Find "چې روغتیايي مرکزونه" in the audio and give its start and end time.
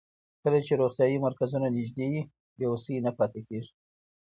0.65-1.67